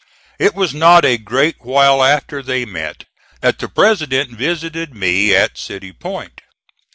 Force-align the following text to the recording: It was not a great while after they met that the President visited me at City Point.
It 0.39 0.55
was 0.55 0.73
not 0.73 1.05
a 1.05 1.19
great 1.19 1.57
while 1.59 2.03
after 2.03 2.41
they 2.41 2.65
met 2.65 3.03
that 3.41 3.59
the 3.59 3.69
President 3.69 4.31
visited 4.31 4.95
me 4.95 5.35
at 5.35 5.59
City 5.59 5.93
Point. 5.93 6.41